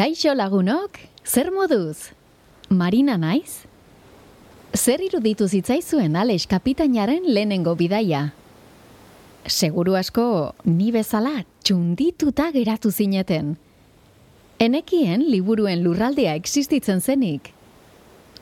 Kaixo 0.00 0.32
lagunok, 0.32 0.96
zer 1.28 1.50
moduz? 1.52 2.08
Marina 2.72 3.18
naiz? 3.20 3.66
Zer 4.72 5.02
iruditu 5.04 5.44
zitzaizuen 5.44 6.14
Alex 6.16 6.46
kapitainaren 6.48 7.26
lehenengo 7.28 7.74
bidaia? 7.76 8.22
Seguru 9.44 9.98
asko, 10.00 10.54
ni 10.64 10.88
bezala 10.94 11.42
txundituta 11.60 12.46
geratu 12.54 12.88
zineten. 12.88 13.58
Enekien 14.56 15.26
liburuen 15.28 15.82
lurraldea 15.84 16.32
existitzen 16.40 17.04
zenik. 17.04 17.50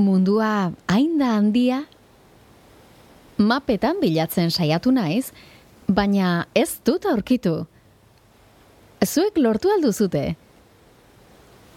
Mundua 0.00 0.70
hain 0.88 1.18
da 1.20 1.34
handia? 1.34 1.82
Mapetan 3.36 4.00
bilatzen 4.00 4.48
saiatu 4.48 4.88
naiz, 4.96 5.34
baina 5.84 6.46
ez 6.54 6.78
dut 6.80 7.04
aurkitu. 7.12 7.66
Zuek 9.04 9.36
lortu 9.36 9.68
alduzute? 9.76 10.24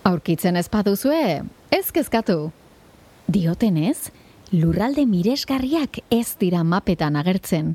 Aurkitzen 0.06 0.54
ez 0.56 0.68
paduzue, 0.70 1.42
ez 1.74 1.88
kezkatu. 1.90 2.52
Diotenez, 3.26 4.12
lurralde 4.54 5.02
miresgarriak 5.10 5.98
ez 6.14 6.36
dira 6.38 6.60
mapetan 6.62 7.16
agertzen. 7.18 7.72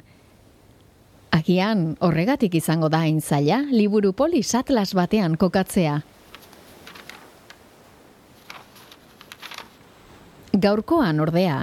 Agian 1.35 1.97
horregatik 1.99 2.55
izango 2.55 2.87
da 2.89 3.01
hain 3.03 3.19
zaila, 3.19 3.65
liburu 3.75 4.13
polis 4.15 4.55
atlas 4.55 4.93
batean 4.95 5.35
kokatzea. 5.35 5.97
Gaurkoan 10.53 11.19
ordea, 11.25 11.57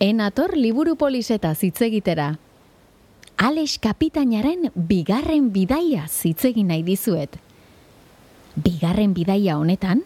enator 0.00 0.54
liburu 0.56 0.96
poliseta 0.96 1.52
zitzegitera. 1.52 2.30
Alex 3.36 3.76
kapitainaren 3.76 4.70
bigarren 4.72 5.52
bidaia 5.52 6.06
zitzegin 6.08 6.72
nahi 6.72 6.86
dizuet. 6.88 7.36
Bigarren 8.58 9.12
bidaia 9.14 9.54
honetan, 9.58 10.00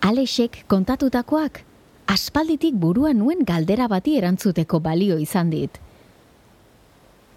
Alexek 0.00 0.62
kontatutakoak 0.72 1.60
aspalditik 2.08 2.74
buruan 2.80 3.18
nuen 3.20 3.44
galdera 3.44 3.88
bati 3.92 4.14
erantzuteko 4.16 4.80
balio 4.80 5.18
izan 5.20 5.50
dit. 5.52 5.76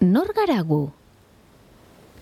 Nor 0.00 0.32
gara 0.36 0.62
gu? 0.64 0.88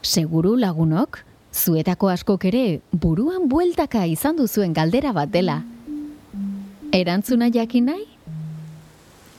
Seguru 0.03 0.57
lagunok, 0.59 1.21
zuetako 1.55 2.11
askok 2.11 2.49
ere 2.51 2.65
buruan 2.91 3.47
bueltaka 3.49 4.05
izan 4.11 4.37
duzuen 4.37 4.75
galdera 4.75 5.15
bat 5.15 5.31
dela. 5.31 5.61
Erantzuna 6.93 7.49
jakin 7.55 7.91
nahi? 7.93 8.07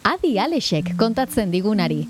Adi 0.04 0.38
Alexek 0.40 0.96
kontatzen 0.98 1.52
digunari. 1.52 2.06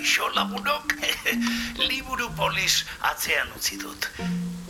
Kaixo 0.00 0.30
lagunok, 0.32 0.94
liburu 1.90 2.30
polis 2.32 2.86
atzean 3.04 3.50
utzi 3.52 3.76
dut. 3.76 4.06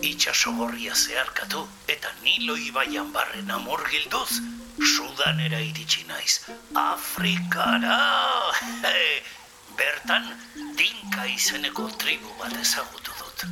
Itxaso 0.03 0.51
gorria 0.59 0.91
zeharkatu 0.91 1.61
eta 1.95 2.11
Nilo 2.25 2.57
ibaian 2.59 3.13
barren 3.15 3.53
amor 3.55 3.85
gilduz, 3.93 4.41
Sudanera 4.83 5.61
iritsi 5.63 6.03
naiz. 6.09 6.41
Afrikara! 6.75 8.01
Bertan, 9.79 10.27
dinka 10.75 11.31
izeneko 11.31 11.87
tribu 12.03 12.35
bat 12.43 12.59
ezagutu 12.65 13.15
dut. 13.23 13.47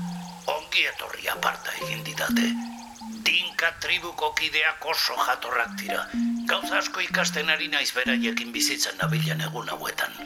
Ongi 0.59 0.83
etorri 0.91 1.31
aparta 1.31 1.79
egin 1.85 2.03
didate. 2.03 2.51
Dinka 3.23 3.71
tribuko 3.79 4.35
kideak 4.35 4.83
oso 4.83 5.15
jatorrak 5.31 5.79
dira. 5.79 6.09
Gauza 6.51 6.83
asko 6.83 7.07
ikasten 7.07 7.55
ari 7.55 7.71
naiz 7.71 7.93
beraiekin 7.95 8.51
bizitzen 8.51 8.99
nabilen 8.99 9.47
egun 9.47 9.77
hauetan. 9.77 10.25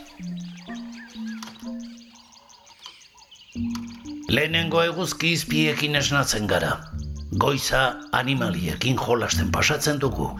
Lehenengo 4.33 4.81
eguzki 4.83 5.33
izpiekin 5.37 5.97
esnatzen 5.99 6.47
gara. 6.49 6.73
Goiza 7.43 7.83
animaliekin 8.17 8.97
jolasten 8.97 9.51
pasatzen 9.53 10.01
dugu. 10.01 10.31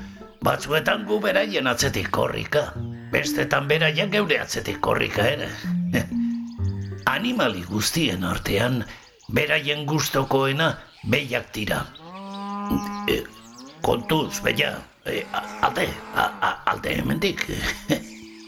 Batzuetan 0.45 1.05
gu 1.09 1.19
beraien 1.21 1.69
atzetik 1.71 2.09
korrika. 2.11 2.63
Bestetan 3.13 3.69
beraien 3.69 4.11
geure 4.13 4.39
atzetik 4.41 4.81
korrika 4.81 5.27
ere. 5.35 5.51
Animali 7.15 7.63
guztien 7.69 8.25
artean, 8.25 8.81
beraien 9.29 9.85
gustokoena 9.87 10.71
behiak 11.13 11.53
dira. 11.55 11.83
E, 13.13 13.21
kontuz, 13.85 14.41
beia, 14.45 14.73
e, 15.05 15.21
a- 15.37 15.45
alde, 15.69 15.89
a, 16.15 16.29
a, 16.41 16.53
alde 16.73 16.97
hemendik. 16.97 17.45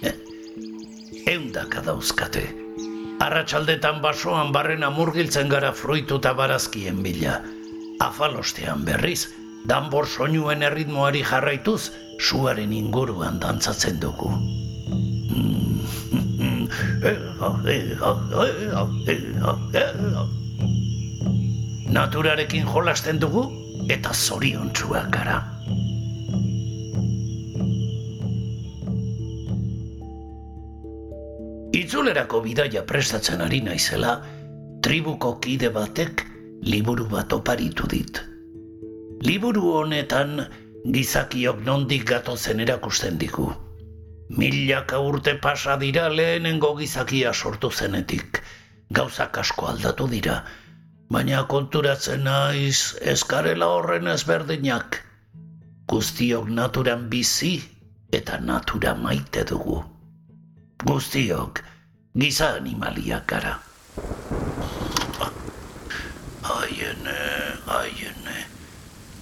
Eundaka 1.34 1.82
dauzkate. 1.84 2.63
Arratsaldetan 3.24 4.02
basoan 4.04 4.50
barrena 4.52 4.90
murgiltzen 4.92 5.48
gara 5.48 5.70
fruitu 5.72 6.18
eta 6.20 6.34
barazkien 6.36 6.98
bila. 7.04 7.38
Afalostean 8.04 8.82
berriz, 8.84 9.30
danbor 9.70 10.04
soinuen 10.04 10.64
erritmoari 10.68 11.22
jarraituz, 11.24 11.88
suaren 12.20 12.74
inguruan 12.76 13.40
dantzatzen 13.40 13.96
dugu. 14.02 14.28
Naturarekin 21.96 22.68
jolasten 22.74 23.24
dugu 23.24 23.48
eta 23.88 24.12
zoriontsuak 24.12 25.10
gara. 25.16 25.40
Itzulerako 31.74 32.38
bidaia 32.44 32.84
prestatzen 32.86 33.40
ari 33.42 33.58
naizela, 33.66 34.20
tribuko 34.86 35.32
kide 35.42 35.72
batek 35.74 36.20
liburu 36.62 37.06
bat 37.10 37.32
oparitu 37.34 37.88
dit. 37.90 38.20
Liburu 39.26 39.72
honetan 39.80 40.44
gizakiok 40.94 41.64
nondik 41.66 42.04
gatozen 42.10 42.60
erakusten 42.62 43.18
digu. 43.18 43.48
Milaka 44.38 45.00
urte 45.02 45.34
pasa 45.46 45.74
dira 45.80 46.04
lehenengo 46.08 46.76
gizakia 46.78 47.32
sortu 47.34 47.70
zenetik. 47.70 48.38
Gauzak 48.94 49.38
asko 49.42 49.66
aldatu 49.72 50.06
dira, 50.06 50.44
baina 51.10 51.42
konturatzen 51.50 52.22
naiz 52.28 52.94
eskarela 53.00 53.66
horren 53.74 54.06
ezberdinak. 54.14 55.00
Guztiok 55.90 56.46
naturan 56.60 57.08
bizi 57.10 57.56
eta 58.12 58.38
natura 58.38 58.94
maite 58.94 59.42
dugu. 59.50 59.82
Guztiok 60.84 61.62
giza 62.12 62.48
animaliak 62.60 63.24
gara. 63.26 63.54
Aiene, 66.54 67.16
aiene. 67.76 68.36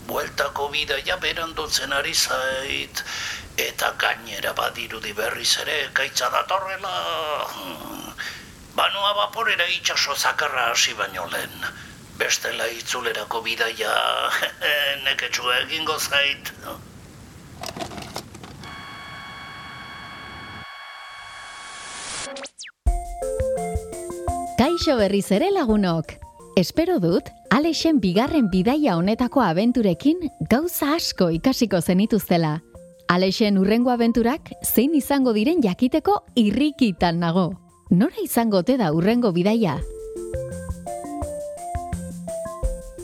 Bueltako 0.08 0.66
bidaia 0.72 1.16
berandutzen 1.22 1.94
ari 1.94 2.14
zait, 2.14 3.04
eta 3.66 3.92
gainera 4.04 4.52
badirudi 4.58 5.14
berriz 5.14 5.52
ere 5.62 5.78
gaitza 5.94 6.32
datorrela. 6.34 6.94
Banoa 8.74 9.14
baporera 9.22 9.68
itxaso 9.78 10.16
zakarra 10.18 10.70
hasi 10.72 10.94
baino 10.98 11.28
lehen. 11.30 11.68
Bestela 12.18 12.66
itzulerako 12.74 13.40
bidaia 13.46 13.94
neketsua 15.06 15.60
egingo 15.60 15.98
zait. 15.98 16.52
Kaixo 24.62 24.94
berriz 24.94 25.32
ere 25.34 25.48
lagunok. 25.50 26.12
Espero 26.54 27.00
dut, 27.02 27.26
Alexen 27.50 27.96
bigarren 27.98 28.46
bidaia 28.48 28.92
honetako 28.94 29.40
abenturekin 29.42 30.20
gauza 30.52 30.92
asko 30.94 31.32
ikasiko 31.34 31.80
zenituztela. 31.80 32.60
Alexen 33.10 33.58
urrengo 33.58 33.90
abenturak 33.90 34.52
zein 34.62 34.94
izango 34.94 35.32
diren 35.34 35.64
jakiteko 35.64 36.14
irrikitan 36.36 37.18
nago. 37.18 37.48
Nora 37.90 38.22
izango 38.22 38.60
ote 38.62 38.76
da 38.78 38.92
urrengo 38.94 39.32
bidaia? 39.32 39.80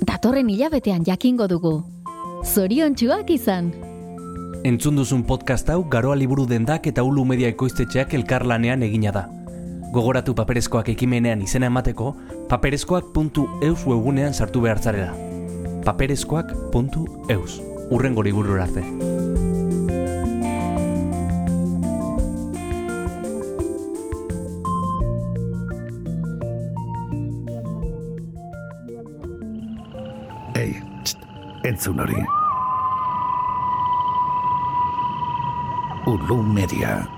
Datorren 0.06 0.54
hilabetean 0.54 1.02
jakingo 1.02 1.48
dugu. 1.50 1.82
Zoriontsuak 2.44 3.34
izan! 3.34 3.72
Entzun 4.62 4.94
duzun 4.94 5.26
podcast 5.26 5.74
hau 5.74 5.82
Garoa 5.90 6.14
Liburu 6.14 6.46
Dendak 6.46 6.86
eta 6.86 7.02
Ulu 7.02 7.24
Media 7.24 7.50
Ekoiztetxeak 7.50 8.14
elkarlanean 8.14 8.86
egina 8.86 9.10
da. 9.10 9.26
Gogoratu 9.88 10.34
paperezkoak 10.36 10.90
ekimenean 10.92 11.40
izena 11.40 11.70
emateko, 11.70 12.12
paperezkoak.eus 12.50 13.86
webunean 13.86 14.34
sartu 14.34 14.60
behar 14.60 14.78
zarela. 14.78 15.14
paperezkoak.eus. 15.84 17.60
Urrengo 17.90 18.22
liburu 18.22 18.60
arte. 18.60 18.82
Ei, 30.54 30.74
entzun 31.64 32.00
hori. 32.04 32.24
Ulu 36.06 36.42
media. 36.42 37.17